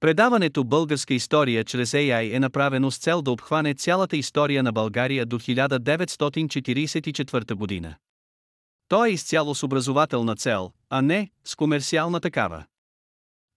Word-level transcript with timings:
Предаването 0.00 0.64
Българска 0.64 1.14
история 1.14 1.64
чрез 1.64 1.92
AI 1.92 2.36
е 2.36 2.40
направено 2.40 2.90
с 2.90 2.98
цел 2.98 3.22
да 3.22 3.30
обхване 3.30 3.74
цялата 3.74 4.16
история 4.16 4.62
на 4.62 4.72
България 4.72 5.26
до 5.26 5.38
1944 5.38 7.54
година. 7.54 7.94
То 8.88 9.04
е 9.04 9.10
изцяло 9.10 9.54
с 9.54 9.62
образователна 9.62 10.36
цел, 10.36 10.72
а 10.90 11.02
не 11.02 11.30
с 11.44 11.56
комерциална 11.56 12.20
такава. 12.20 12.64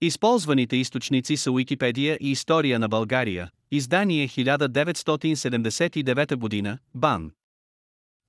Използваните 0.02 0.76
източници 0.76 1.38
са 1.38 1.52
Уикипедия 1.52 2.18
и 2.22 2.32
История 2.32 2.80
на 2.80 2.88
България, 2.88 3.50
издание 3.72 4.28
1979 4.28 6.36
година, 6.36 6.78
БАН. 6.96 7.32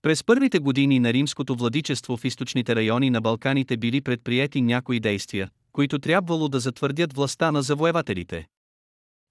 През 0.03 0.25
първите 0.25 0.59
години 0.59 1.01
на 1.01 1.13
римското 1.13 1.57
владичество 1.57 2.17
в 2.17 2.25
източните 2.25 2.77
райони 2.77 3.11
на 3.11 3.21
Балканите 3.21 3.77
били 3.77 4.01
предприяти 4.01 4.63
някои 4.63 5.01
действия, 5.01 5.51
които 5.73 5.99
трябвало 5.99 6.49
да 6.49 6.61
затвърдят 6.61 7.13
властта 7.13 7.53
на 7.53 7.63
завоевателите. 7.63 8.47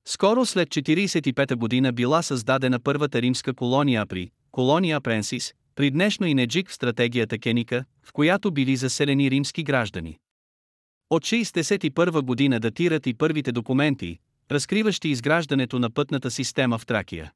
Скоро 0.07 0.45
след 0.45 0.69
45 0.69 1.55
година 1.55 1.93
била 1.93 2.21
създадена 2.21 2.79
първата 2.79 3.21
римска 3.21 3.53
колония 3.53 4.05
при 4.05 4.31
колония 4.51 5.01
Пренсис, 5.01 5.53
при 5.75 5.91
днешно 5.91 6.27
и 6.27 6.33
Неджик 6.33 6.69
в 6.69 6.73
стратегията 6.73 7.37
Кеника, 7.37 7.85
в 8.03 8.13
която 8.13 8.51
били 8.51 8.75
заселени 8.75 9.31
римски 9.31 9.63
граждани. 9.63 10.17
От 11.09 11.23
61 11.23 12.21
година 12.21 12.59
датират 12.59 13.07
и 13.07 13.13
първите 13.13 13.51
документи, 13.51 14.19
разкриващи 14.51 15.09
изграждането 15.09 15.79
на 15.79 15.89
пътната 15.89 16.31
система 16.31 16.77
в 16.77 16.85
Тракия. 16.85 17.31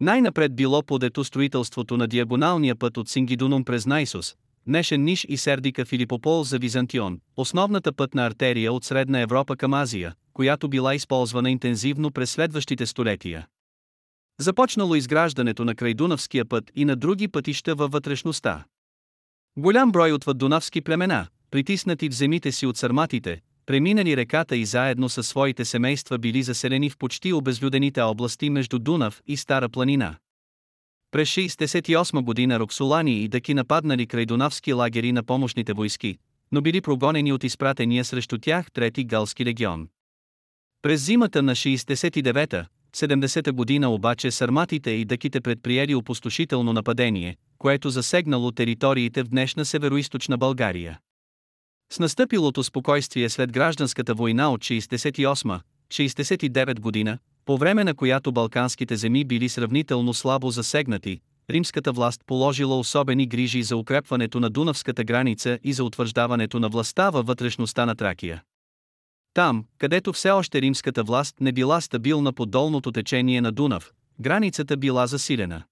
Най-напред 0.00 0.56
било 0.56 0.82
подето 0.82 1.24
строителството 1.24 1.96
на 1.96 2.08
диагоналния 2.08 2.76
път 2.76 2.96
от 2.96 3.08
Сингидунум 3.08 3.64
през 3.64 3.86
Найсос, 3.86 4.36
днешен 4.66 5.04
Ниш 5.04 5.26
и 5.28 5.36
Сердика 5.36 5.84
Филипопол 5.84 6.44
за 6.44 6.58
Византион, 6.58 7.20
основната 7.36 7.92
пътна 7.92 8.26
артерия 8.26 8.72
от 8.72 8.84
Средна 8.84 9.20
Европа 9.20 9.56
към 9.56 9.74
Азия, 9.74 10.14
която 10.32 10.68
била 10.68 10.94
използвана 10.94 11.50
интензивно 11.50 12.10
през 12.10 12.30
следващите 12.30 12.86
столетия. 12.86 13.46
Започнало 14.40 14.94
изграждането 14.94 15.64
на 15.64 15.74
крайдунавския 15.74 16.44
път 16.44 16.70
и 16.74 16.84
на 16.84 16.96
други 16.96 17.28
пътища 17.28 17.74
във 17.74 17.92
вътрешността. 17.92 18.64
Голям 19.56 19.92
брой 19.92 20.12
от 20.12 20.24
дунавски 20.34 20.80
племена, 20.80 21.26
притиснати 21.50 22.08
в 22.08 22.14
земите 22.14 22.52
си 22.52 22.66
от 22.66 22.76
сарматите, 22.76 23.40
преминали 23.66 24.16
реката 24.16 24.56
и 24.56 24.64
заедно 24.64 25.08
със 25.08 25.28
своите 25.28 25.64
семейства 25.64 26.18
били 26.18 26.42
заселени 26.42 26.90
в 26.90 26.98
почти 26.98 27.32
обезлюдените 27.32 28.00
области 28.00 28.50
между 28.50 28.78
Дунав 28.78 29.22
и 29.26 29.36
Стара 29.36 29.68
планина. 29.68 30.16
През 31.10 31.28
68 31.28 32.22
година 32.22 32.60
Роксолани 32.60 33.22
и 33.22 33.28
Даки 33.28 33.54
нападнали 33.54 34.06
край 34.06 34.26
Дунавски 34.26 34.72
лагери 34.72 35.12
на 35.12 35.22
помощните 35.22 35.72
войски, 35.72 36.18
но 36.52 36.62
били 36.62 36.80
прогонени 36.80 37.32
от 37.32 37.44
изпратения 37.44 38.04
срещу 38.04 38.38
тях 38.38 38.72
трети 38.72 39.04
галски 39.04 39.44
легион. 39.44 39.88
През 40.82 41.04
зимата 41.04 41.42
на 41.42 41.54
69-та, 41.54 42.66
70-та 42.96 43.52
година 43.52 43.90
обаче 43.90 44.30
сарматите 44.30 44.90
и 44.90 45.04
дъките 45.04 45.40
предприели 45.40 45.94
опустошително 45.94 46.72
нападение, 46.72 47.36
което 47.58 47.90
засегнало 47.90 48.52
териториите 48.52 49.22
в 49.22 49.28
днешна 49.28 49.64
североизточна 49.64 50.38
България. 50.38 50.98
С 51.92 51.98
настъпилото 51.98 52.62
спокойствие 52.62 53.28
след 53.28 53.52
гражданската 53.52 54.14
война 54.14 54.52
от 54.52 54.60
68-69 54.60 56.80
година, 56.80 57.18
по 57.46 57.56
време 57.56 57.84
на 57.84 57.94
която 57.94 58.32
балканските 58.32 58.96
земи 58.96 59.24
били 59.24 59.48
сравнително 59.48 60.14
слабо 60.14 60.50
засегнати, 60.50 61.20
римската 61.50 61.92
власт 61.92 62.20
положила 62.26 62.78
особени 62.78 63.26
грижи 63.26 63.62
за 63.62 63.76
укрепването 63.76 64.40
на 64.40 64.50
Дунавската 64.50 65.04
граница 65.04 65.58
и 65.64 65.72
за 65.72 65.84
утвърждаването 65.84 66.60
на 66.60 66.68
властта 66.68 67.10
във 67.10 67.26
вътрешността 67.26 67.86
на 67.86 67.94
Тракия. 67.94 68.42
Там, 69.34 69.64
където 69.78 70.12
все 70.12 70.30
още 70.30 70.62
римската 70.62 71.02
власт 71.02 71.40
не 71.40 71.52
била 71.52 71.80
стабилна 71.80 72.32
по 72.32 72.46
долното 72.46 72.92
течение 72.92 73.40
на 73.40 73.52
Дунав, 73.52 73.92
границата 74.20 74.76
била 74.76 75.06
засилена. 75.06 75.62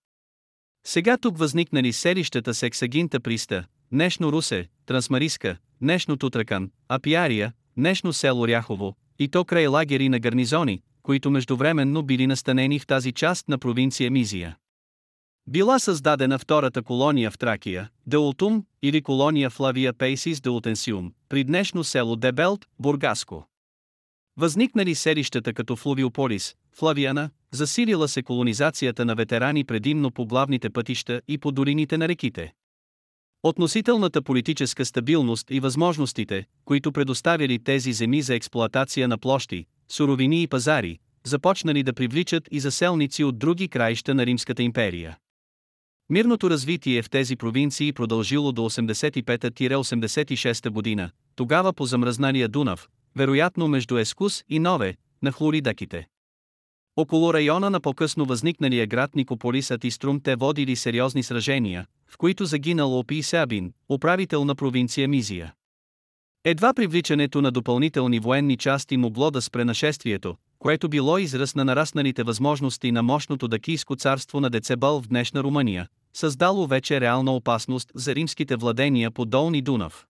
Сега 0.86 1.18
тук 1.18 1.38
възникнали 1.38 1.92
селищата 1.92 2.54
Сексагинта 2.54 3.20
Приста, 3.20 3.64
днешно 3.92 4.32
Русе, 4.32 4.68
Трансмариска, 4.86 5.56
днешно 5.80 6.16
Тутракан, 6.16 6.70
Апиария, 6.88 7.52
днешно 7.76 8.12
село 8.12 8.48
Ряхово, 8.48 8.96
и 9.18 9.28
то 9.28 9.44
край 9.44 9.66
лагери 9.66 10.08
на 10.08 10.18
гарнизони, 10.18 10.82
които 11.04 11.30
междувременно 11.30 12.02
били 12.02 12.26
настанени 12.26 12.78
в 12.78 12.86
тази 12.86 13.12
част 13.12 13.48
на 13.48 13.58
провинция 13.58 14.10
Мизия. 14.10 14.56
Била 15.46 15.78
създадена 15.78 16.38
втората 16.38 16.82
колония 16.82 17.30
в 17.30 17.38
Тракия, 17.38 17.90
Деултум, 18.06 18.64
или 18.82 19.02
колония 19.02 19.50
Флавия 19.50 19.92
Пейсис 19.92 20.40
Деултенсиум, 20.40 21.12
при 21.28 21.44
днешно 21.44 21.84
село 21.84 22.16
Дебелт, 22.16 22.66
Бургаско. 22.78 23.48
Възникнали 24.36 24.94
селищата 24.94 25.52
като 25.52 25.76
Флувиополис, 25.76 26.54
Флавиана, 26.72 27.30
засилила 27.50 28.08
се 28.08 28.22
колонизацията 28.22 29.04
на 29.04 29.14
ветерани 29.14 29.64
предимно 29.64 30.10
по 30.10 30.26
главните 30.26 30.70
пътища 30.70 31.22
и 31.28 31.38
по 31.38 31.52
долините 31.52 31.98
на 31.98 32.08
реките. 32.08 32.52
Относителната 33.46 34.22
политическа 34.22 34.84
стабилност 34.84 35.50
и 35.50 35.60
възможностите, 35.60 36.44
които 36.64 36.92
предоставяли 36.92 37.58
тези 37.58 37.92
земи 37.92 38.22
за 38.22 38.34
експлоатация 38.34 39.08
на 39.08 39.18
площи, 39.18 39.66
суровини 39.88 40.42
и 40.42 40.48
пазари, 40.48 40.98
започнали 41.24 41.82
да 41.82 41.92
привличат 41.92 42.48
и 42.50 42.60
заселници 42.60 43.24
от 43.24 43.38
други 43.38 43.68
краища 43.68 44.14
на 44.14 44.26
Римската 44.26 44.62
империя. 44.62 45.18
Мирното 46.10 46.50
развитие 46.50 47.02
в 47.02 47.10
тези 47.10 47.36
провинции 47.36 47.92
продължило 47.92 48.52
до 48.52 48.62
85-86 48.62 50.70
година, 50.70 51.10
тогава 51.36 51.72
по 51.72 51.86
замръзналия 51.86 52.48
Дунав, 52.48 52.88
вероятно 53.16 53.68
между 53.68 53.98
Ескус 53.98 54.44
и 54.48 54.58
Нове, 54.58 54.96
на 55.22 55.32
хлоридаките. 55.32 56.06
Около 56.96 57.34
района 57.34 57.70
на 57.70 57.80
по-късно 57.80 58.24
възникналия 58.24 58.86
град 58.86 59.14
Никополис 59.14 59.70
Атиструм 59.70 60.20
те 60.20 60.36
водили 60.36 60.76
сериозни 60.76 61.22
сражения, 61.22 61.86
в 62.08 62.18
които 62.18 62.44
загинал 62.44 62.98
Опи 62.98 63.22
Сабин, 63.22 63.72
управител 63.88 64.44
на 64.44 64.54
провинция 64.54 65.08
Мизия. 65.08 65.54
Едва 66.44 66.74
привличането 66.74 67.42
на 67.42 67.50
допълнителни 67.50 68.18
военни 68.18 68.56
части 68.56 68.96
могло 68.96 69.30
да 69.30 69.42
спре 69.42 69.64
нашествието, 69.64 70.36
което 70.58 70.88
било 70.88 71.18
израз 71.18 71.54
на 71.54 71.64
нарасналите 71.64 72.22
възможности 72.22 72.92
на 72.92 73.02
мощното 73.02 73.48
дакийско 73.48 73.96
царство 73.96 74.40
на 74.40 74.50
Децебъл 74.50 75.00
в 75.00 75.08
днешна 75.08 75.42
Румъния, 75.42 75.88
създало 76.12 76.66
вече 76.66 77.00
реална 77.00 77.32
опасност 77.32 77.92
за 77.94 78.14
римските 78.14 78.56
владения 78.56 79.10
по 79.10 79.24
Долни 79.24 79.62
Дунав. 79.62 80.06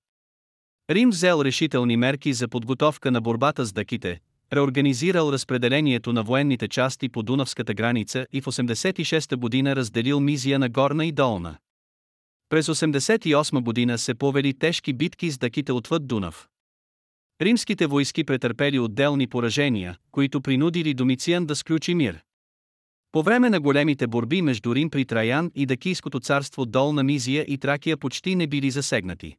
Рим 0.91 1.11
взел 1.11 1.43
решителни 1.45 1.97
мерки 1.97 2.33
за 2.33 2.49
подготовка 2.49 3.11
на 3.11 3.21
борбата 3.21 3.65
с 3.65 3.73
даките, 3.73 4.21
реорганизирал 4.57 5.33
разпределението 5.33 6.13
на 6.13 6.23
военните 6.23 6.69
части 6.69 7.09
по 7.09 7.23
Дунавската 7.23 7.75
граница 7.75 8.27
и 8.33 8.41
в 8.41 8.45
86 8.45 9.37
година 9.37 9.77
разделил 9.77 10.21
Мизия 10.21 10.59
на 10.59 10.69
Горна 10.69 11.07
и 11.07 11.13
Долна. 11.13 11.57
През 12.49 12.67
88 12.67 13.61
година 13.61 13.99
се 13.99 14.15
повели 14.15 14.59
тежки 14.59 14.93
битки 14.93 15.31
с 15.31 15.39
даките 15.39 15.73
отвъд 15.73 16.07
Дунав. 16.07 16.49
Римските 17.43 17.87
войски 17.87 18.25
претърпели 18.25 18.79
отделни 18.79 19.27
поражения, 19.27 19.97
които 20.11 20.41
принудили 20.41 20.95
Домициан 20.95 21.47
да 21.47 21.57
сключи 21.57 21.95
мир. 21.95 22.23
По 23.13 23.23
време 23.23 23.51
на 23.51 23.61
големите 23.61 24.07
борби 24.07 24.43
между 24.43 24.75
Рим 24.75 24.91
при 24.91 25.05
Траян 25.05 25.51
и 25.55 25.67
Дакийското 25.67 26.21
царство 26.21 26.67
Долна 26.67 27.03
Мизия 27.03 27.45
и 27.49 27.59
Тракия 27.59 27.97
почти 27.97 28.35
не 28.35 28.47
били 28.47 28.71
засегнати. 28.71 29.37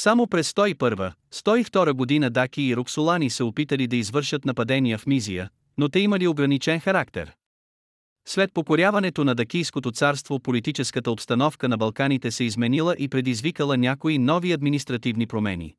Само 0.00 0.26
през 0.26 0.52
101-102 0.52 1.92
година 1.92 2.30
Даки 2.30 2.62
и 2.62 2.76
Роксолани 2.76 3.30
се 3.30 3.44
опитали 3.44 3.86
да 3.86 3.96
извършат 3.96 4.44
нападения 4.44 4.98
в 4.98 5.06
Мизия, 5.06 5.50
но 5.78 5.88
те 5.88 6.00
имали 6.00 6.26
ограничен 6.26 6.80
характер. 6.80 7.32
След 8.28 8.52
покоряването 8.54 9.24
на 9.24 9.34
Дакийското 9.34 9.90
царство 9.90 10.40
политическата 10.40 11.10
обстановка 11.10 11.68
на 11.68 11.76
Балканите 11.76 12.30
се 12.30 12.44
изменила 12.44 12.94
и 12.98 13.08
предизвикала 13.08 13.76
някои 13.76 14.18
нови 14.18 14.52
административни 14.52 15.26
промени. 15.26 15.74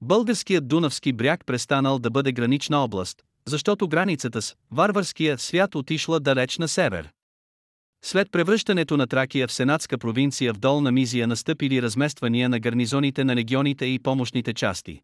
Българският 0.00 0.68
Дунавски 0.68 1.12
бряг 1.12 1.46
престанал 1.46 1.98
да 1.98 2.10
бъде 2.10 2.32
гранична 2.32 2.84
област, 2.84 3.22
защото 3.46 3.88
границата 3.88 4.42
с 4.42 4.54
варварския 4.70 5.38
свят 5.38 5.74
отишла 5.74 6.20
далеч 6.20 6.58
на 6.58 6.68
север. 6.68 7.10
След 8.04 8.32
превръщането 8.32 8.96
на 8.96 9.06
Тракия 9.06 9.48
в 9.48 9.52
сенатска 9.52 9.98
провинция 9.98 10.54
в 10.54 10.58
Долна 10.58 10.92
Мизия 10.92 11.26
настъпили 11.26 11.82
размествания 11.82 12.48
на 12.48 12.60
гарнизоните 12.60 13.24
на 13.24 13.36
легионите 13.36 13.86
и 13.86 13.98
помощните 13.98 14.54
части. 14.54 15.00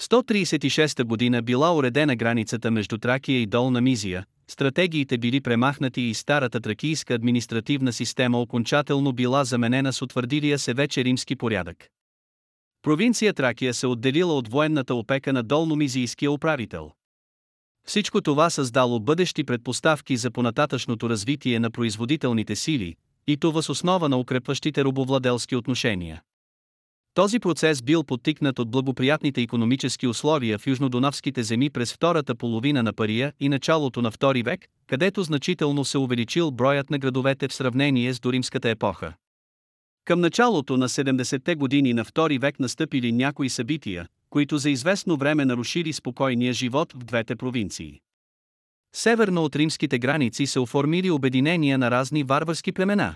136 0.00 1.04
година 1.04 1.42
била 1.42 1.76
уредена 1.76 2.16
границата 2.16 2.70
между 2.70 2.98
Тракия 2.98 3.40
и 3.40 3.46
Долна 3.46 3.80
Мизия, 3.80 4.24
стратегиите 4.48 5.18
били 5.18 5.40
премахнати 5.40 6.00
и 6.00 6.14
старата 6.14 6.60
тракийска 6.60 7.14
административна 7.14 7.92
система 7.92 8.40
окончателно 8.40 9.12
била 9.12 9.44
заменена 9.44 9.92
с 9.92 10.02
утвърдилия 10.02 10.58
се 10.58 10.74
вече 10.74 11.04
римски 11.04 11.36
порядък. 11.36 11.88
Провинция 12.82 13.34
Тракия 13.34 13.74
се 13.74 13.86
отделила 13.86 14.34
от 14.36 14.48
военната 14.48 14.94
опека 14.94 15.32
на 15.32 15.42
долномизийския 15.42 16.30
управител. 16.30 16.92
Всичко 17.86 18.20
това 18.20 18.50
създало 18.50 19.00
бъдещи 19.00 19.44
предпоставки 19.44 20.16
за 20.16 20.30
понататъчното 20.30 21.10
развитие 21.10 21.58
на 21.58 21.70
производителните 21.70 22.56
сили, 22.56 22.94
и 23.26 23.36
това 23.36 23.62
с 23.62 23.68
основа 23.68 24.08
на 24.08 24.18
укрепващите 24.18 24.84
робовладелски 24.84 25.56
отношения. 25.56 26.22
Този 27.14 27.38
процес 27.38 27.82
бил 27.82 28.04
подтикнат 28.04 28.58
от 28.58 28.70
благоприятните 28.70 29.42
економически 29.42 30.06
условия 30.06 30.58
в 30.58 30.66
южнодонавските 30.66 31.42
земи 31.42 31.70
през 31.70 31.92
втората 31.92 32.34
половина 32.34 32.82
на 32.82 32.92
Пария 32.92 33.32
и 33.40 33.48
началото 33.48 34.02
на 34.02 34.10
втори 34.10 34.42
век, 34.42 34.66
където 34.86 35.22
значително 35.22 35.84
се 35.84 35.98
увеличил 35.98 36.50
броят 36.50 36.90
на 36.90 36.98
градовете 36.98 37.48
в 37.48 37.54
сравнение 37.54 38.14
с 38.14 38.20
доримската 38.20 38.70
епоха. 38.70 39.14
Към 40.04 40.20
началото 40.20 40.76
на 40.76 40.88
70-те 40.88 41.54
години 41.54 41.92
на 41.92 42.04
втори 42.04 42.38
век 42.38 42.60
настъпили 42.60 43.12
някои 43.12 43.50
събития, 43.50 44.08
които 44.34 44.58
за 44.58 44.70
известно 44.70 45.16
време 45.16 45.44
нарушили 45.44 45.92
спокойния 45.92 46.52
живот 46.52 46.92
в 46.92 46.98
двете 46.98 47.36
провинции. 47.36 48.00
Северно 48.94 49.44
от 49.44 49.56
римските 49.56 49.98
граници 49.98 50.46
се 50.46 50.60
оформили 50.60 51.10
обединения 51.10 51.78
на 51.78 51.90
разни 51.90 52.22
варварски 52.22 52.72
племена. 52.72 53.14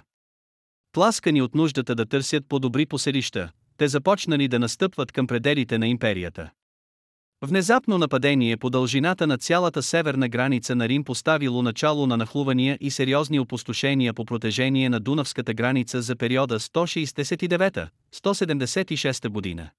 Пласкани 0.93 1.43
от 1.43 1.55
нуждата 1.55 1.94
да 1.94 2.06
търсят 2.06 2.44
по-добри 2.49 2.87
поселища, 2.87 3.50
те 3.76 3.88
започнали 3.88 4.49
да 4.49 4.59
настъпват 4.59 5.12
към 5.12 5.26
пределите 5.26 5.79
на 5.79 5.88
империята. 5.88 6.50
Внезапно 7.43 7.99
нападение 7.99 8.56
по 8.56 8.71
дължината 8.71 9.26
на 9.26 9.38
цялата 9.38 9.82
северна 9.82 10.29
граница 10.29 10.75
на 10.75 10.88
Рим 10.88 11.05
поставило 11.05 11.62
начало 11.62 12.06
на 12.06 12.17
нахлувания 12.17 12.79
и 12.81 12.91
сериозни 12.91 13.41
опустошения 13.41 14.14
по 14.14 14.25
протежение 14.25 14.88
на 14.88 15.00
Дунавската 15.00 15.55
граница 15.55 16.03
за 16.03 16.17
периода 16.17 16.61
169-176 16.61 19.29
година. 19.29 19.71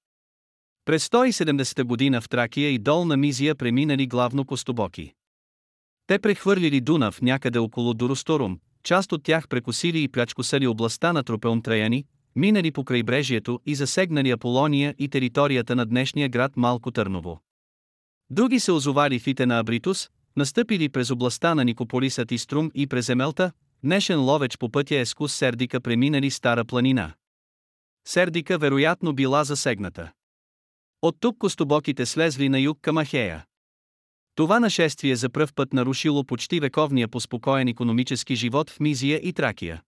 През 0.84 1.08
170 1.08 1.82
година 1.84 2.20
в 2.20 2.28
Тракия 2.28 2.70
и 2.70 2.78
Долна 2.78 3.16
Мизия 3.16 3.54
преминали 3.54 4.06
главно 4.06 4.44
Костобоки. 4.44 5.12
Те 6.06 6.18
прехвърлили 6.18 6.80
Дунав 6.80 7.22
някъде 7.22 7.58
около 7.58 7.94
Дуросторум, 7.94 8.58
част 8.82 9.12
от 9.12 9.22
тях 9.22 9.48
прекусили 9.48 10.02
и 10.02 10.08
плячкосали 10.08 10.66
областта 10.66 11.12
на 11.12 11.22
Тропеум 11.22 11.62
Траяни, 11.62 12.04
минали 12.36 12.70
по 12.70 12.84
крайбрежието 12.84 13.60
и 13.66 13.74
засегнали 13.74 14.30
Аполония 14.30 14.94
и 14.98 15.08
територията 15.08 15.76
на 15.76 15.86
днешния 15.86 16.28
град 16.28 16.56
Малко 16.56 16.90
Търново. 16.90 17.40
Други 18.30 18.60
се 18.60 18.72
озовали 18.72 19.18
в 19.18 19.26
Ите 19.26 19.46
на 19.46 19.58
Абритус, 19.58 20.10
настъпили 20.36 20.88
през 20.88 21.10
областта 21.10 21.54
на 21.54 21.64
Никополисът 21.64 22.32
и 22.32 22.38
Струм 22.38 22.70
и 22.74 22.86
през 22.86 23.08
Емелта, 23.08 23.52
днешен 23.84 24.20
ловеч 24.20 24.58
по 24.58 24.70
пътя 24.70 24.96
Ескус 24.96 25.32
Сердика 25.32 25.80
преминали 25.80 26.30
Стара 26.30 26.64
планина. 26.64 27.12
Сердика 28.06 28.58
вероятно 28.58 29.12
била 29.12 29.44
засегната. 29.44 30.12
От 31.02 31.16
тук 31.20 31.38
костобоките 31.38 32.06
слезли 32.06 32.48
на 32.48 32.60
юг 32.60 32.78
към 32.82 32.96
Ахея. 32.96 33.44
Това 34.34 34.60
нашествие 34.60 35.16
за 35.16 35.30
пръв 35.30 35.54
път 35.54 35.72
нарушило 35.72 36.24
почти 36.24 36.60
вековния 36.60 37.08
поспокоен 37.08 37.68
економически 37.68 38.34
живот 38.34 38.70
в 38.70 38.80
Мизия 38.80 39.20
и 39.22 39.32
Тракия. 39.32 39.82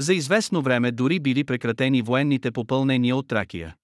За 0.00 0.14
известно 0.14 0.62
време 0.62 0.92
дори 0.92 1.20
били 1.20 1.44
прекратени 1.44 2.02
военните 2.02 2.50
попълнения 2.50 3.16
от 3.16 3.28
Тракия. 3.28 3.76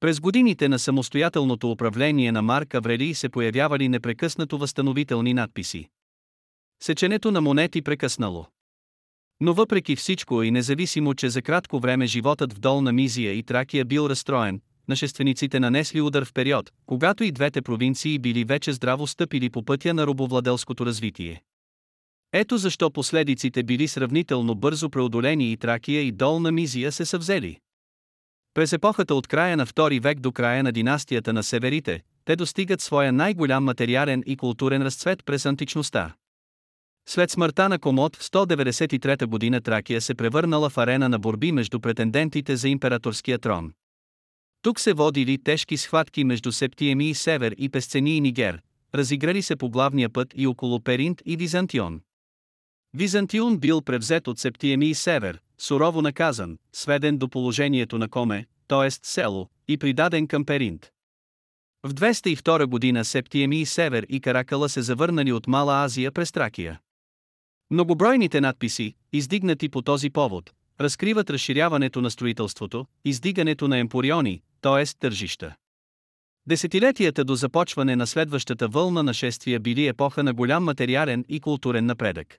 През 0.00 0.20
годините 0.20 0.68
на 0.68 0.78
самостоятелното 0.78 1.70
управление 1.70 2.32
на 2.32 2.42
Марк 2.42 2.74
Аврелий 2.74 3.14
се 3.14 3.28
появявали 3.28 3.88
непрекъснато 3.88 4.58
възстановителни 4.58 5.34
надписи. 5.34 5.88
Сеченето 6.82 7.30
на 7.30 7.40
монети 7.40 7.82
прекъснало. 7.82 8.46
Но 9.40 9.54
въпреки 9.54 9.96
всичко 9.96 10.42
и 10.42 10.50
независимо, 10.50 11.14
че 11.14 11.30
за 11.30 11.42
кратко 11.42 11.80
време 11.80 12.06
животът 12.06 12.52
в 12.52 12.60
Долна 12.60 12.92
Мизия 12.92 13.32
и 13.32 13.42
Тракия 13.42 13.84
бил 13.84 14.06
разстроен, 14.08 14.60
нашествениците 14.90 15.60
нанесли 15.60 16.00
удар 16.00 16.24
в 16.24 16.32
период, 16.32 16.70
когато 16.86 17.24
и 17.24 17.32
двете 17.32 17.62
провинции 17.62 18.18
били 18.18 18.44
вече 18.44 18.72
здраво 18.72 19.06
стъпили 19.06 19.50
по 19.50 19.64
пътя 19.64 19.94
на 19.94 20.06
робовладелското 20.06 20.86
развитие. 20.86 21.42
Ето 22.32 22.58
защо 22.58 22.90
последиците 22.90 23.62
били 23.62 23.88
сравнително 23.88 24.54
бързо 24.54 24.90
преодолени 24.90 25.52
и 25.52 25.56
Тракия 25.56 26.02
и 26.02 26.12
Долна 26.12 26.52
Мизия 26.52 26.92
се 26.92 27.04
съвзели. 27.04 27.58
През 28.54 28.72
епохата 28.72 29.14
от 29.14 29.26
края 29.26 29.56
на 29.56 29.66
II 29.66 30.02
век 30.02 30.20
до 30.20 30.32
края 30.32 30.62
на 30.62 30.72
династията 30.72 31.32
на 31.32 31.42
Северите, 31.42 32.02
те 32.24 32.36
достигат 32.36 32.80
своя 32.80 33.12
най-голям 33.12 33.64
материален 33.64 34.22
и 34.26 34.36
културен 34.36 34.82
разцвет 34.82 35.24
през 35.24 35.46
античността. 35.46 36.14
След 37.08 37.30
смъртта 37.30 37.68
на 37.68 37.78
Комод 37.78 38.16
в 38.16 38.22
193 38.22 39.26
година 39.26 39.60
Тракия 39.60 40.00
се 40.00 40.14
превърнала 40.14 40.70
в 40.70 40.78
арена 40.78 41.08
на 41.08 41.18
борби 41.18 41.52
между 41.52 41.80
претендентите 41.80 42.56
за 42.56 42.68
императорския 42.68 43.38
трон. 43.38 43.72
Тук 44.62 44.80
се 44.80 44.92
водили 44.92 45.38
тежки 45.38 45.76
схватки 45.76 46.24
между 46.24 46.52
Септиеми 46.52 47.10
и 47.10 47.14
Север 47.14 47.54
и 47.58 47.68
Песцени 47.68 48.16
и 48.16 48.20
Нигер, 48.20 48.60
разиграли 48.94 49.42
се 49.42 49.56
по 49.56 49.70
главния 49.70 50.10
път 50.10 50.34
и 50.36 50.46
около 50.46 50.80
Перинт 50.80 51.22
и 51.26 51.36
Византион. 51.36 52.00
Византион 52.94 53.58
бил 53.58 53.82
превзет 53.82 54.28
от 54.28 54.38
Септиеми 54.38 54.86
и 54.86 54.94
Север, 54.94 55.40
сурово 55.58 56.02
наказан, 56.02 56.58
сведен 56.72 57.18
до 57.18 57.28
положението 57.28 57.98
на 57.98 58.08
Коме, 58.08 58.46
т.е. 58.68 58.90
село, 58.90 59.48
и 59.68 59.78
придаден 59.78 60.26
към 60.26 60.44
Перинт. 60.44 60.90
В 61.82 61.94
202 61.94 62.66
година 62.66 63.04
Септиеми 63.04 63.60
и 63.60 63.66
Север 63.66 64.06
и 64.08 64.20
Каракала 64.20 64.68
се 64.68 64.82
завърнали 64.82 65.32
от 65.32 65.46
Мала 65.46 65.84
Азия 65.84 66.12
през 66.12 66.32
Тракия. 66.32 66.80
Многобройните 67.70 68.40
надписи, 68.40 68.94
издигнати 69.12 69.68
по 69.68 69.82
този 69.82 70.10
повод, 70.10 70.50
разкриват 70.80 71.30
разширяването 71.30 72.00
на 72.00 72.10
строителството, 72.10 72.86
издигането 73.04 73.68
на 73.68 73.78
емпориони, 73.78 74.42
т.е. 74.60 74.84
тържища. 74.98 75.54
Десетилетията 76.46 77.24
до 77.24 77.34
започване 77.34 77.96
на 77.96 78.06
следващата 78.06 78.68
вълна 78.68 79.02
нашествия 79.02 79.60
били 79.60 79.86
епоха 79.86 80.22
на 80.22 80.34
голям 80.34 80.64
материален 80.64 81.24
и 81.28 81.40
културен 81.40 81.86
напредък. 81.86 82.38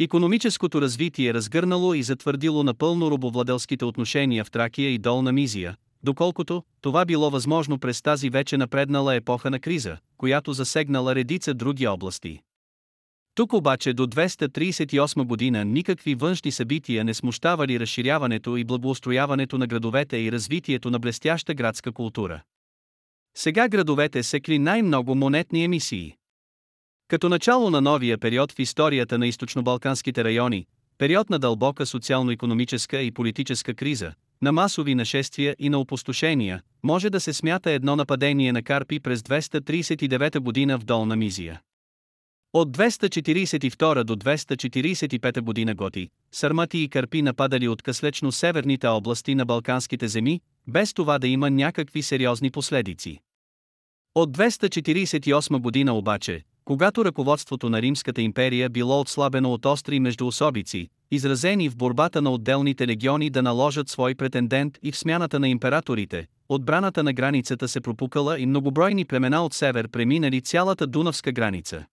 Економическото 0.00 0.80
развитие 0.80 1.34
разгърнало 1.34 1.94
и 1.94 2.02
затвърдило 2.02 2.62
напълно 2.62 3.10
робовладелските 3.10 3.84
отношения 3.84 4.44
в 4.44 4.50
Тракия 4.50 4.90
и 4.90 4.98
Долна 4.98 5.32
Мизия, 5.32 5.76
доколкото 6.02 6.62
това 6.80 7.04
било 7.04 7.30
възможно 7.30 7.78
през 7.78 8.02
тази 8.02 8.30
вече 8.30 8.56
напреднала 8.56 9.14
епоха 9.14 9.50
на 9.50 9.60
криза, 9.60 9.96
която 10.16 10.52
засегнала 10.52 11.14
редица 11.14 11.54
други 11.54 11.86
области. 11.86 12.40
Тук 13.40 13.52
обаче 13.52 13.92
до 13.92 14.06
238 14.06 15.24
година 15.24 15.64
никакви 15.64 16.14
външни 16.14 16.50
събития 16.50 17.04
не 17.04 17.14
смущавали 17.14 17.80
разширяването 17.80 18.56
и 18.56 18.64
благоустрояването 18.64 19.58
на 19.58 19.66
градовете 19.66 20.16
и 20.16 20.32
развитието 20.32 20.90
на 20.90 20.98
блестяща 20.98 21.54
градска 21.54 21.92
култура. 21.92 22.40
Сега 23.36 23.68
градовете 23.68 24.22
секли 24.22 24.58
най-много 24.58 25.14
монетни 25.14 25.64
емисии. 25.64 26.14
Като 27.08 27.28
начало 27.28 27.70
на 27.70 27.80
новия 27.80 28.18
период 28.18 28.52
в 28.52 28.58
историята 28.58 29.18
на 29.18 29.26
източно-балканските 29.26 30.24
райони, 30.24 30.66
период 30.98 31.30
на 31.30 31.38
дълбока 31.38 31.86
социално-економическа 31.86 33.00
и 33.00 33.10
политическа 33.10 33.74
криза, 33.74 34.12
на 34.42 34.52
масови 34.52 34.94
нашествия 34.94 35.56
и 35.58 35.68
на 35.68 35.78
опустошения, 35.78 36.62
може 36.82 37.10
да 37.10 37.20
се 37.20 37.32
смята 37.32 37.70
едно 37.70 37.96
нападение 37.96 38.52
на 38.52 38.62
Карпи 38.62 39.00
през 39.00 39.22
239 39.22 40.38
година 40.38 40.78
в 40.78 40.84
Долна 40.84 41.16
Мизия. 41.16 41.60
От 42.52 42.76
242 42.76 44.04
до 44.04 44.16
245 44.16 45.40
година 45.40 45.74
Готи, 45.74 46.08
Сармати 46.32 46.78
и 46.78 46.88
Карпи 46.88 47.22
нападали 47.22 47.68
откъслечно 47.68 48.32
северните 48.32 48.86
области 48.86 49.34
на 49.34 49.44
Балканските 49.44 50.08
земи, 50.08 50.40
без 50.66 50.94
това 50.94 51.18
да 51.18 51.28
има 51.28 51.50
някакви 51.50 52.02
сериозни 52.02 52.50
последици. 52.50 53.18
От 54.14 54.36
248 54.36 55.58
година 55.58 55.94
обаче, 55.94 56.42
когато 56.64 57.04
ръководството 57.04 57.68
на 57.68 57.82
Римската 57.82 58.22
империя 58.22 58.70
било 58.70 59.00
отслабено 59.00 59.52
от 59.52 59.66
остри 59.66 60.00
междуособици, 60.00 60.88
изразени 61.10 61.68
в 61.68 61.76
борбата 61.76 62.22
на 62.22 62.30
отделните 62.30 62.86
легиони 62.86 63.30
да 63.30 63.42
наложат 63.42 63.88
свой 63.88 64.14
претендент 64.14 64.78
и 64.82 64.92
в 64.92 64.98
смяната 64.98 65.40
на 65.40 65.48
императорите, 65.48 66.26
отбраната 66.48 67.02
на 67.02 67.12
границата 67.12 67.68
се 67.68 67.80
пропукала 67.80 68.40
и 68.40 68.46
многобройни 68.46 69.04
племена 69.04 69.44
от 69.44 69.54
север 69.54 69.88
преминали 69.88 70.40
цялата 70.40 70.86
Дунавска 70.86 71.32
граница. 71.32 71.86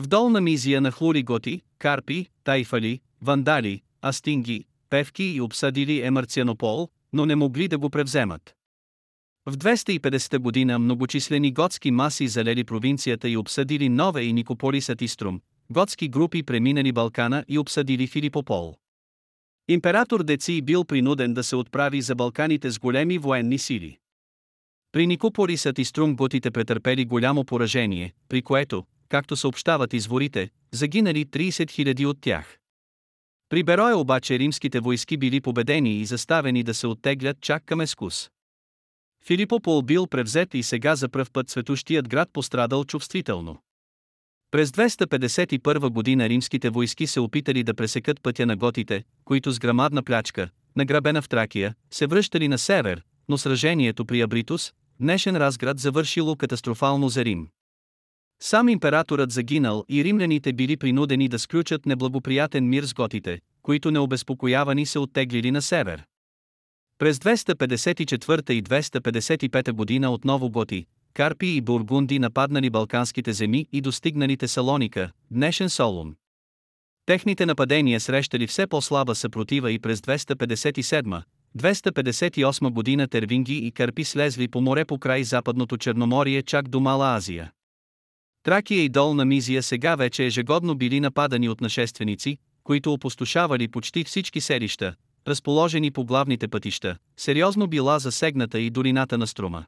В 0.00 0.06
долна 0.06 0.40
мизия 0.40 0.80
на 0.80 0.90
хлуриготи, 0.90 1.62
карпи, 1.78 2.26
тайфали, 2.44 3.00
вандали, 3.22 3.82
астинги, 4.02 4.64
певки 4.90 5.24
и 5.24 5.40
обсадили 5.40 6.00
Емарцианопол, 6.00 6.88
но 7.12 7.26
не 7.26 7.36
могли 7.36 7.68
да 7.68 7.78
го 7.78 7.90
превземат. 7.90 8.54
В 9.46 9.56
250 9.56 10.38
година 10.38 10.78
многочислени 10.78 11.52
готски 11.52 11.90
маси 11.90 12.28
залели 12.28 12.64
провинцията 12.64 13.28
и 13.28 13.36
обсъдили 13.36 13.88
Нове 13.88 14.22
и 14.22 14.32
Никополисът 14.32 15.02
и 15.02 15.08
Струм, 15.08 15.40
готски 15.70 16.08
групи 16.08 16.42
преминали 16.42 16.92
Балкана 16.92 17.44
и 17.48 17.58
обсъдили 17.58 18.06
Филипопол. 18.06 18.76
Император 19.68 20.22
Деци 20.22 20.62
бил 20.62 20.84
принуден 20.84 21.34
да 21.34 21.44
се 21.44 21.56
отправи 21.56 22.02
за 22.02 22.14
Балканите 22.14 22.70
с 22.70 22.78
големи 22.78 23.18
военни 23.18 23.58
сили. 23.58 23.98
При 24.92 25.06
Никополисът 25.06 25.78
и 25.78 25.84
Струм 25.84 26.16
готите 26.16 26.50
претърпели 26.50 27.04
голямо 27.04 27.44
поражение, 27.44 28.12
при 28.28 28.42
което, 28.42 28.84
както 29.10 29.36
съобщават 29.36 29.92
изворите, 29.92 30.50
загинали 30.72 31.26
30 31.26 31.50
000 31.50 32.06
от 32.06 32.20
тях. 32.20 32.58
При 33.48 33.62
Бероя 33.62 33.96
обаче 33.96 34.38
римските 34.38 34.80
войски 34.80 35.16
били 35.16 35.40
победени 35.40 36.00
и 36.00 36.06
заставени 36.06 36.62
да 36.62 36.74
се 36.74 36.86
оттеглят 36.86 37.40
чак 37.40 37.64
към 37.64 37.80
Ескус. 37.80 38.30
Филипопол 39.24 39.82
бил 39.82 40.06
превзет 40.06 40.54
и 40.54 40.62
сега 40.62 40.96
за 40.96 41.08
пръв 41.08 41.30
път 41.30 41.50
светущият 41.50 42.08
град 42.08 42.28
пострадал 42.32 42.84
чувствително. 42.84 43.58
През 44.50 44.70
251 44.70 45.88
година 45.88 46.28
римските 46.28 46.70
войски 46.70 47.06
се 47.06 47.20
опитали 47.20 47.62
да 47.62 47.74
пресекат 47.74 48.22
пътя 48.22 48.46
на 48.46 48.56
готите, 48.56 49.04
които 49.24 49.50
с 49.50 49.58
грамадна 49.58 50.02
плячка, 50.02 50.48
награбена 50.76 51.22
в 51.22 51.28
Тракия, 51.28 51.74
се 51.90 52.06
връщали 52.06 52.48
на 52.48 52.58
север, 52.58 53.02
но 53.28 53.38
сражението 53.38 54.04
при 54.04 54.20
Абритус, 54.20 54.72
днешен 55.00 55.36
разград 55.36 55.78
завършило 55.78 56.36
катастрофално 56.36 57.08
за 57.08 57.24
Рим. 57.24 57.48
Сам 58.42 58.68
императорът 58.68 59.32
загинал 59.32 59.84
и 59.88 60.04
римляните 60.04 60.52
били 60.52 60.76
принудени 60.76 61.28
да 61.28 61.38
сключат 61.38 61.86
неблагоприятен 61.86 62.68
мир 62.68 62.84
с 62.84 62.94
готите, 62.94 63.40
които 63.62 63.90
необезпокоявани 63.90 64.86
се 64.86 64.98
оттеглили 64.98 65.50
на 65.50 65.62
север. 65.62 66.04
През 66.98 67.18
254 67.18 68.50
и 68.50 68.62
255 68.62 69.72
година 69.72 70.10
отново 70.10 70.50
готи, 70.50 70.86
Карпи 71.14 71.46
и 71.46 71.60
Бургунди 71.60 72.18
нападнали 72.18 72.70
Балканските 72.70 73.32
земи 73.32 73.66
и 73.72 73.80
достигнали 73.80 74.36
Тесалоника, 74.36 75.10
днешен 75.30 75.68
Солун. 75.68 76.14
Техните 77.06 77.46
нападения 77.46 78.00
срещали 78.00 78.46
все 78.46 78.66
по-слаба 78.66 79.14
съпротива 79.14 79.72
и 79.72 79.78
през 79.78 80.00
257 80.00 81.22
258 81.58 82.70
година 82.70 83.08
Тервинги 83.08 83.56
и 83.56 83.72
Карпи 83.72 84.04
слезли 84.04 84.48
по 84.48 84.60
море 84.60 84.84
по 84.84 84.98
край 84.98 85.24
Западното 85.24 85.76
Черноморие 85.76 86.42
чак 86.42 86.68
до 86.68 86.80
Мала 86.80 87.16
Азия. 87.16 87.50
Тракия 88.42 88.84
и 88.84 88.88
Долна 88.88 89.24
Мизия 89.24 89.62
сега 89.62 89.94
вече 89.94 90.26
ежегодно 90.26 90.74
били 90.74 91.00
нападани 91.00 91.48
от 91.48 91.60
нашественици, 91.60 92.38
които 92.64 92.92
опустошавали 92.92 93.68
почти 93.68 94.04
всички 94.04 94.40
селища, 94.40 94.94
разположени 95.28 95.90
по 95.90 96.04
главните 96.04 96.48
пътища, 96.48 96.96
сериозно 97.16 97.66
била 97.66 97.98
засегната 97.98 98.60
и 98.60 98.70
долината 98.70 99.18
на 99.18 99.26
Струма. 99.26 99.64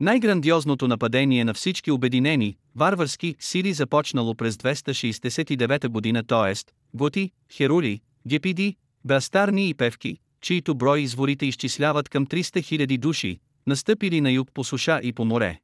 Най-грандиозното 0.00 0.88
нападение 0.88 1.44
на 1.44 1.54
всички 1.54 1.90
обединени, 1.90 2.56
варварски 2.76 3.36
сили 3.38 3.72
започнало 3.72 4.34
през 4.34 4.56
269 4.56 5.88
година, 5.88 6.24
т.е. 6.24 6.54
Готи, 6.94 7.30
Херули, 7.52 8.00
Гепиди, 8.26 8.76
Бастарни 9.04 9.68
и 9.68 9.74
Певки, 9.74 10.16
чието 10.40 10.74
брой 10.74 11.00
изворите 11.00 11.46
изчисляват 11.46 12.08
към 12.08 12.26
300 12.26 12.42
000 12.42 12.98
души, 12.98 13.38
настъпили 13.66 14.20
на 14.20 14.30
юг 14.30 14.48
по 14.54 14.64
суша 14.64 15.00
и 15.02 15.12
по 15.12 15.24
море. 15.24 15.58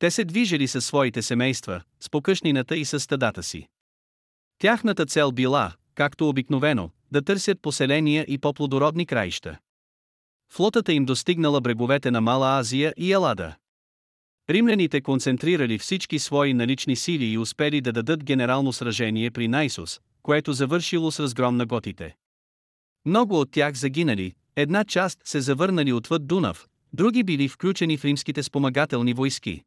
Те 0.00 0.10
се 0.10 0.24
движили 0.24 0.68
със 0.68 0.84
своите 0.84 1.22
семейства, 1.22 1.82
с 2.00 2.10
покъшнината 2.10 2.76
и 2.76 2.84
с 2.84 3.00
стадата 3.00 3.42
си. 3.42 3.68
Тяхната 4.58 5.06
цел 5.06 5.32
била, 5.32 5.72
както 5.94 6.28
обикновено, 6.28 6.90
да 7.12 7.22
търсят 7.22 7.62
поселения 7.62 8.24
и 8.28 8.38
по-плодородни 8.38 9.06
краища. 9.06 9.58
Флотата 10.52 10.92
им 10.92 11.04
достигнала 11.04 11.60
бреговете 11.60 12.10
на 12.10 12.20
Мала 12.20 12.58
Азия 12.58 12.94
и 12.96 13.12
Елада. 13.12 13.56
Римляните 14.50 15.00
концентрирали 15.00 15.78
всички 15.78 16.18
свои 16.18 16.54
налични 16.54 16.96
сили 16.96 17.24
и 17.24 17.38
успели 17.38 17.80
да 17.80 17.92
дадат 17.92 18.24
генерално 18.24 18.72
сражение 18.72 19.30
при 19.30 19.48
Найсус, 19.48 20.00
което 20.22 20.52
завършило 20.52 21.10
с 21.10 21.20
разгром 21.20 21.56
на 21.56 21.66
готите. 21.66 22.16
Много 23.04 23.40
от 23.40 23.50
тях 23.50 23.74
загинали, 23.74 24.34
една 24.56 24.84
част 24.84 25.18
се 25.24 25.40
завърнали 25.40 25.92
отвъд 25.92 26.26
Дунав, 26.26 26.68
други 26.92 27.22
били 27.22 27.48
включени 27.48 27.96
в 27.96 28.04
римските 28.04 28.42
спомагателни 28.42 29.12
войски. 29.12 29.62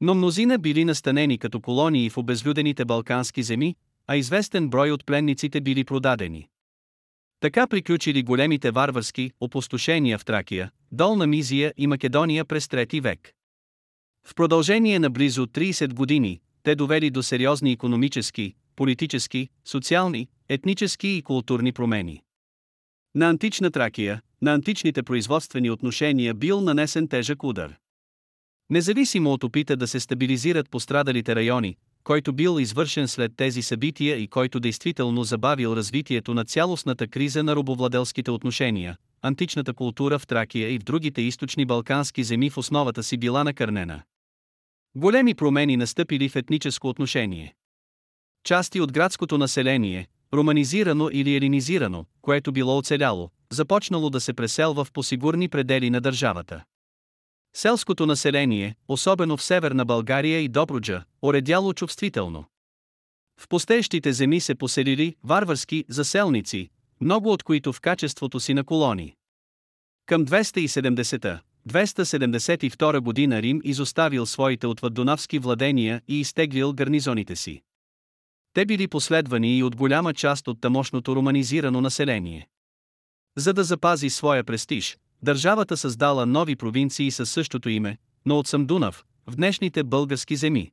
Но 0.00 0.14
мнозина 0.14 0.58
били 0.58 0.84
настанени 0.84 1.38
като 1.38 1.60
колонии 1.60 2.10
в 2.10 2.16
обезлюдените 2.18 2.84
балкански 2.84 3.42
земи, 3.42 3.76
а 4.06 4.16
известен 4.16 4.68
брой 4.68 4.90
от 4.90 5.06
пленниците 5.06 5.60
били 5.60 5.84
продадени. 5.84 6.48
Така 7.40 7.66
приключили 7.66 8.22
големите 8.22 8.70
варварски 8.70 9.30
опустошения 9.40 10.18
в 10.18 10.24
Тракия, 10.24 10.70
Долна 10.92 11.26
Мизия 11.26 11.74
и 11.76 11.86
Македония 11.86 12.44
през 12.44 12.68
трети 12.68 13.00
век. 13.00 13.32
В 14.26 14.34
продължение 14.34 14.98
на 14.98 15.10
близо 15.10 15.46
30 15.46 15.94
години, 15.94 16.40
те 16.62 16.74
довели 16.74 17.10
до 17.10 17.22
сериозни 17.22 17.72
економически, 17.72 18.54
политически, 18.76 19.48
социални, 19.64 20.28
етнически 20.48 21.08
и 21.08 21.22
културни 21.22 21.72
промени. 21.72 22.22
На 23.14 23.28
антична 23.28 23.70
Тракия, 23.70 24.22
на 24.42 24.54
античните 24.54 25.02
производствени 25.02 25.70
отношения 25.70 26.34
бил 26.34 26.60
нанесен 26.60 27.08
тежък 27.08 27.44
удар. 27.44 27.76
Независимо 28.70 29.32
от 29.32 29.44
опита 29.44 29.76
да 29.76 29.88
се 29.88 30.00
стабилизират 30.00 30.70
пострадалите 30.70 31.36
райони, 31.36 31.76
който 32.04 32.32
бил 32.32 32.60
извършен 32.60 33.08
след 33.08 33.32
тези 33.36 33.62
събития 33.62 34.16
и 34.16 34.28
който 34.28 34.60
действително 34.60 35.24
забавил 35.24 35.76
развитието 35.76 36.34
на 36.34 36.44
цялостната 36.44 37.08
криза 37.08 37.42
на 37.42 37.56
робовладелските 37.56 38.30
отношения, 38.30 38.96
античната 39.22 39.74
култура 39.74 40.18
в 40.18 40.26
Тракия 40.26 40.70
и 40.70 40.78
в 40.78 40.82
другите 40.82 41.22
източни 41.22 41.64
балкански 41.64 42.24
земи 42.24 42.50
в 42.50 42.58
основата 42.58 43.02
си 43.02 43.16
била 43.16 43.44
накърнена. 43.44 44.02
Големи 44.94 45.34
промени 45.34 45.76
настъпили 45.76 46.28
в 46.28 46.36
етническо 46.36 46.88
отношение. 46.88 47.54
Части 48.44 48.80
от 48.80 48.92
градското 48.92 49.38
население, 49.38 50.06
романизирано 50.34 51.08
или 51.12 51.36
елинизирано, 51.36 52.04
което 52.22 52.52
било 52.52 52.78
оцеляло, 52.78 53.30
започнало 53.52 54.10
да 54.10 54.20
се 54.20 54.32
преселва 54.32 54.84
в 54.84 54.92
посигурни 54.92 55.48
предели 55.48 55.90
на 55.90 56.00
държавата. 56.00 56.64
Селското 57.56 58.06
население, 58.06 58.76
особено 58.88 59.36
в 59.36 59.42
северна 59.42 59.84
България 59.84 60.40
и 60.40 60.48
Добруджа, 60.48 61.04
оредяло 61.22 61.74
чувствително. 61.74 62.44
В 63.40 63.48
постещите 63.48 64.12
земи 64.12 64.40
се 64.40 64.54
поселили 64.54 65.16
варварски 65.24 65.84
заселници, 65.88 66.70
много 67.00 67.32
от 67.32 67.42
които 67.42 67.72
в 67.72 67.80
качеството 67.80 68.40
си 68.40 68.54
на 68.54 68.64
колони. 68.64 69.14
Към 70.06 70.26
270 70.26 71.40
272 71.68 73.00
година 73.00 73.42
Рим 73.42 73.60
изоставил 73.64 74.26
своите 74.26 74.66
отвъддонавски 74.66 75.38
владения 75.38 76.02
и 76.08 76.20
изтеглил 76.20 76.72
гарнизоните 76.72 77.36
си. 77.36 77.62
Те 78.52 78.66
били 78.66 78.88
последвани 78.88 79.58
и 79.58 79.62
от 79.62 79.76
голяма 79.76 80.14
част 80.14 80.48
от 80.48 80.60
тамошното 80.60 81.16
романизирано 81.16 81.80
население. 81.80 82.48
За 83.36 83.52
да 83.52 83.64
запази 83.64 84.10
своя 84.10 84.44
престиж, 84.44 84.96
Държавата 85.22 85.76
създала 85.76 86.26
нови 86.26 86.56
провинции 86.56 87.10
със 87.10 87.30
същото 87.30 87.68
име, 87.68 87.98
но 88.26 88.38
от 88.38 88.46
Самдунав, 88.46 89.04
в 89.26 89.36
днешните 89.36 89.82
български 89.82 90.36
земи. 90.36 90.70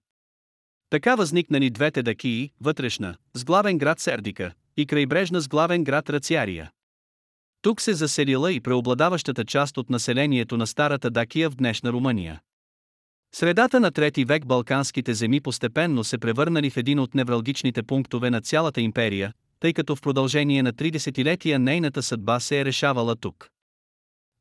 Така 0.89 1.15
възникнали 1.15 1.69
двете 1.69 2.03
дакии, 2.03 2.51
вътрешна, 2.61 3.15
с 3.33 3.45
главен 3.45 3.77
град 3.77 3.99
Сердика, 3.99 4.51
и 4.77 4.85
крайбрежна 4.85 5.41
с 5.41 5.47
главен 5.47 5.83
град 5.83 6.09
Рациария. 6.09 6.71
Тук 7.61 7.81
се 7.81 7.93
заселила 7.93 8.51
и 8.51 8.59
преобладаващата 8.59 9.45
част 9.45 9.77
от 9.77 9.89
населението 9.89 10.57
на 10.57 10.67
старата 10.67 11.09
Дакия 11.09 11.49
в 11.49 11.55
днешна 11.55 11.91
Румъния. 11.91 12.41
Средата 13.35 13.79
на 13.79 13.91
трети 13.91 14.25
век 14.25 14.45
балканските 14.45 15.13
земи 15.13 15.41
постепенно 15.41 16.03
се 16.03 16.17
превърнали 16.17 16.69
в 16.69 16.77
един 16.77 16.99
от 16.99 17.15
невралгичните 17.15 17.83
пунктове 17.83 18.29
на 18.29 18.41
цялата 18.41 18.81
империя, 18.81 19.33
тъй 19.59 19.73
като 19.73 19.95
в 19.95 20.01
продължение 20.01 20.63
на 20.63 20.73
30-летия 20.73 21.57
нейната 21.57 22.03
съдба 22.03 22.39
се 22.39 22.59
е 22.59 22.65
решавала 22.65 23.15
тук. 23.15 23.49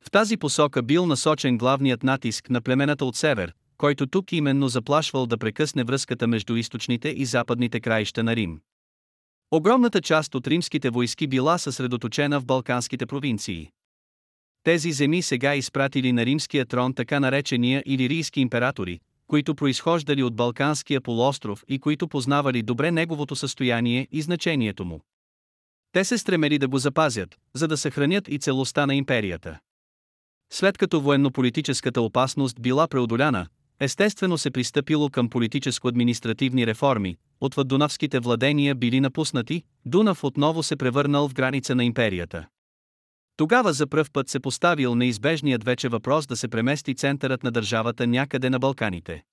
В 0.04 0.10
тази 0.10 0.36
посока 0.36 0.82
бил 0.82 1.06
насочен 1.06 1.58
главният 1.58 2.02
натиск 2.02 2.50
на 2.50 2.60
племената 2.60 3.04
от 3.04 3.16
север, 3.16 3.54
който 3.76 4.06
тук 4.06 4.32
именно 4.32 4.68
заплашвал 4.68 5.26
да 5.26 5.38
прекъсне 5.38 5.84
връзката 5.84 6.26
между 6.26 6.56
източните 6.56 7.08
и 7.08 7.24
западните 7.24 7.80
краища 7.80 8.22
на 8.22 8.36
Рим. 8.36 8.60
Огромната 9.50 10.00
част 10.00 10.34
от 10.34 10.46
римските 10.46 10.90
войски 10.90 11.26
била 11.26 11.58
съсредоточена 11.58 12.40
в 12.40 12.46
балканските 12.46 13.06
провинции. 13.06 13.70
Тези 14.62 14.92
земи 14.92 15.22
сега 15.22 15.54
изпратили 15.54 16.12
на 16.12 16.26
римския 16.26 16.66
трон 16.66 16.94
така 16.94 17.20
наречения 17.20 17.82
илирийски 17.86 18.40
императори, 18.40 19.00
които 19.26 19.54
произхождали 19.54 20.22
от 20.22 20.36
Балканския 20.36 21.00
полуостров 21.00 21.64
и 21.68 21.78
които 21.78 22.08
познавали 22.08 22.62
добре 22.62 22.90
неговото 22.90 23.36
състояние 23.36 24.08
и 24.12 24.22
значението 24.22 24.84
му. 24.84 25.00
Те 25.92 26.04
се 26.04 26.18
стремели 26.18 26.58
да 26.58 26.68
го 26.68 26.78
запазят, 26.78 27.36
за 27.54 27.68
да 27.68 27.76
съхранят 27.76 28.28
и 28.28 28.38
целостта 28.38 28.86
на 28.86 28.94
империята. 28.94 29.58
След 30.52 30.78
като 30.78 31.00
военно-политическата 31.00 32.00
опасност 32.00 32.60
била 32.60 32.88
преодоляна, 32.88 33.46
естествено 33.80 34.38
се 34.38 34.50
пристъпило 34.50 35.10
към 35.10 35.28
политическо-административни 35.28 36.66
реформи, 36.66 37.16
отвъд 37.40 37.68
Дунавските 37.68 38.20
владения 38.20 38.74
били 38.74 39.00
напуснати, 39.00 39.62
Дунав 39.84 40.24
отново 40.24 40.62
се 40.62 40.76
превърнал 40.76 41.28
в 41.28 41.34
граница 41.34 41.74
на 41.74 41.84
империята. 41.84 42.46
Тогава 43.36 43.72
за 43.72 43.86
пръв 43.86 44.10
път 44.10 44.28
се 44.28 44.40
поставил 44.40 44.94
неизбежният 44.94 45.64
вече 45.64 45.88
въпрос 45.88 46.26
да 46.26 46.36
се 46.36 46.48
премести 46.48 46.94
центърът 46.94 47.42
на 47.42 47.50
държавата 47.50 48.06
някъде 48.06 48.50
на 48.50 48.58
Балканите. 48.58 49.24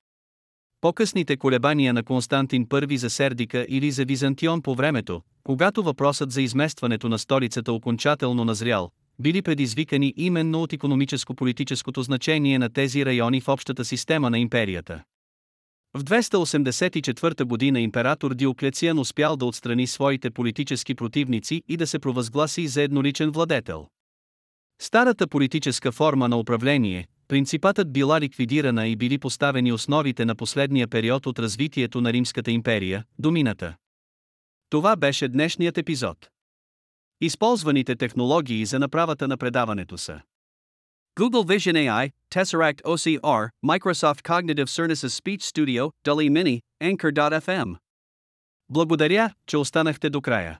По-късните 0.82 1.38
колебания 1.38 1.94
на 1.94 2.04
Константин 2.04 2.66
I 2.66 2.96
за 2.96 3.10
Сердика 3.10 3.66
или 3.70 3.92
за 3.92 4.06
Византион 4.06 4.62
по 4.62 4.76
времето, 4.76 5.22
когато 5.44 5.84
въпросът 5.84 6.32
за 6.32 6.42
изместването 6.42 7.10
на 7.10 7.20
столицата 7.20 7.74
окончателно 7.74 8.46
назрял, 8.46 8.92
били 9.20 9.42
предизвикани 9.42 10.14
именно 10.18 10.62
от 10.62 10.74
економическо-политическото 10.74 12.02
значение 12.02 12.60
на 12.60 12.70
тези 12.70 13.06
райони 13.06 13.42
в 13.42 13.48
общата 13.48 13.86
система 13.86 14.30
на 14.30 14.40
империята. 14.40 15.04
В 15.94 16.04
284 16.04 17.44
година 17.44 17.80
император 17.80 18.34
Диоклециан 18.34 19.00
успял 19.00 19.38
да 19.38 19.46
отстрани 19.46 19.88
своите 19.88 20.32
политически 20.32 20.96
противници 20.96 21.64
и 21.68 21.78
да 21.78 21.88
се 21.88 22.00
провъзгласи 22.00 22.68
за 22.68 22.82
едноличен 22.82 23.32
владетел. 23.32 23.88
Старата 24.82 25.28
политическа 25.28 25.92
форма 25.92 26.28
на 26.28 26.38
управление, 26.38 27.08
принципатът 27.28 27.94
била 27.94 28.22
ликвидирана 28.22 28.88
и 28.88 28.96
били 28.96 29.18
поставени 29.18 29.72
основите 29.72 30.26
на 30.26 30.36
последния 30.36 30.88
период 30.88 31.26
от 31.26 31.40
развитието 31.40 32.02
на 32.02 32.14
Римската 32.14 32.52
империя, 32.52 33.04
домината. 33.20 33.76
Това 34.70 34.96
беше 34.96 35.28
днешният 35.28 35.78
епизод. 35.78 36.30
Използваните 37.22 37.96
технологии 37.96 38.66
за 38.66 38.80
направата 38.80 39.28
на 39.28 39.38
предаването 39.38 39.98
са 39.98 40.22
Google 41.20 41.58
Vision 41.58 41.74
AI, 41.74 42.12
Tesseract 42.36 42.82
OCR, 42.82 43.50
Microsoft 43.66 44.22
Cognitive 44.22 44.68
Services 44.68 45.22
Speech 45.22 45.42
Studio, 45.42 45.92
DALI 46.06 46.30
Mini, 46.30 46.62
Anchor.fm. 46.84 47.76
Благодаря, 48.70 49.34
че 49.48 49.58
останахте 49.58 50.10
до 50.10 50.22
края. 50.22 50.60